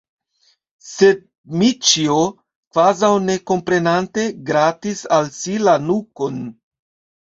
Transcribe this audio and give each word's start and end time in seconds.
Sed 0.91 1.21
Dmiĉjo, 1.57 2.17
kvazaŭ 2.73 3.13
ne 3.29 3.37
komprenante, 3.53 4.27
gratis 4.51 5.09
al 5.21 5.33
si 5.41 5.63
la 5.71 5.81
nukon. 5.89 6.47